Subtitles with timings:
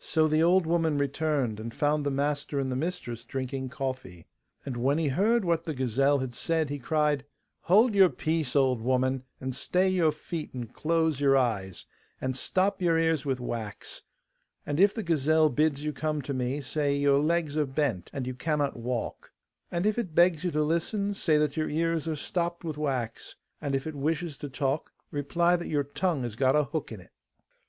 [0.00, 4.26] So the old woman returned, and found the master and the mistress drinking coffee.
[4.66, 7.24] And when he heard what the gazelle had said, he cried:
[7.60, 11.86] 'Hold your peace, old woman, and stay your feet and close your eyes,
[12.20, 14.02] and stop your ears with wax;
[14.66, 18.26] and if the gazelle bids you come to me, say your legs are bent, and
[18.26, 19.30] you cannot walk;
[19.70, 23.76] and if it begs you to listen, say your ears are stopped with wax; and
[23.76, 27.12] if it wishes to talk, reply that your tongue has got a hook in it.